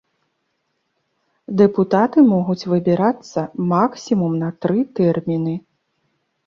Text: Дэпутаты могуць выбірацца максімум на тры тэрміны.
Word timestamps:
Дэпутаты 1.61 2.19
могуць 2.33 2.67
выбірацца 2.73 3.45
максімум 3.75 4.33
на 4.47 4.55
тры 4.65 4.79
тэрміны. 5.01 5.55